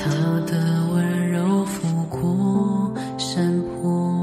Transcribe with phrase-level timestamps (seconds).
[0.00, 0.08] 他
[0.46, 0.54] 的
[0.94, 4.14] 温柔拂过山坡，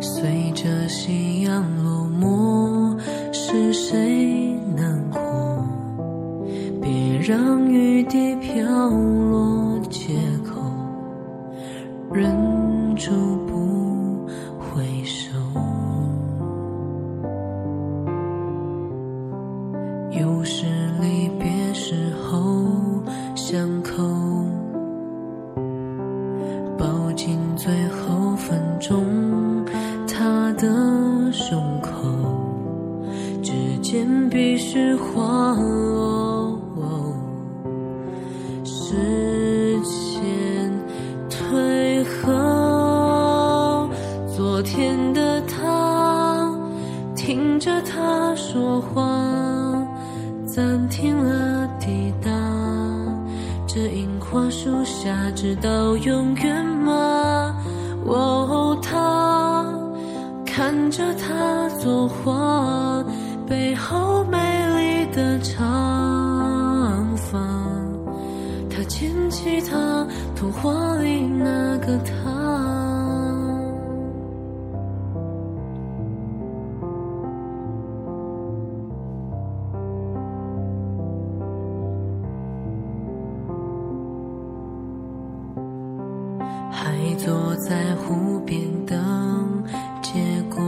[0.00, 2.96] 随着夕阳落寞，
[3.32, 5.20] 是谁难过？
[6.80, 10.60] 别让雨滴飘落街口，
[12.12, 13.10] 忍住
[13.46, 14.24] 不
[14.60, 15.36] 回首。
[20.12, 20.66] 有时
[27.12, 29.04] 抱紧最后分钟，
[30.08, 30.66] 他的
[31.30, 31.90] 胸口，
[33.42, 35.52] 指尖必须滑
[36.74, 37.14] 落，
[38.64, 38.96] 时
[39.84, 40.72] 间
[41.28, 43.90] 退后，
[44.34, 46.50] 昨天的他
[47.14, 49.20] 听着他说话。
[50.46, 51.51] 暂停了
[53.74, 57.56] 这樱花树下，直到永远吗？
[58.04, 59.64] 哦，他
[60.44, 63.02] 看着他作画，
[63.48, 64.36] 背后美
[64.76, 67.38] 丽的长发，
[68.68, 72.71] 他牵起他童话里那个她。
[87.24, 88.98] 坐在湖边等
[90.02, 90.60] 结果，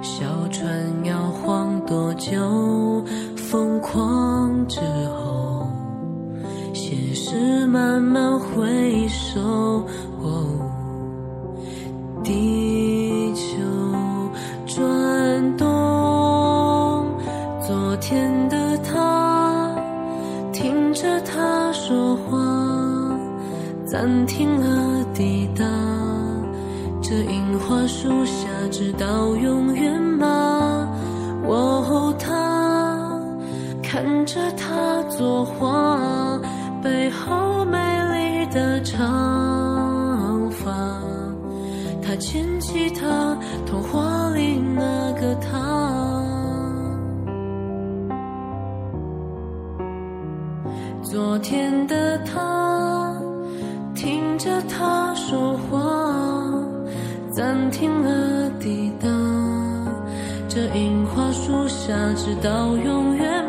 [0.00, 3.04] 小船摇晃多久？
[3.36, 5.66] 疯狂之后，
[6.72, 9.86] 现实慢慢回首。
[23.92, 25.62] 暂停了抵达
[27.02, 30.88] 这樱花树下，直到永远吗？
[31.44, 33.20] 哦，他
[33.82, 36.40] 看着他作画，
[36.82, 37.76] 背后美
[38.14, 40.72] 丽的长发，
[42.02, 43.36] 他牵起他
[43.66, 46.24] 童话里那个他。
[51.02, 53.11] 昨天的他。
[54.02, 55.78] 听着他说话，
[57.30, 59.08] 暂停了抵达
[60.48, 63.41] 这樱花树下，直到永远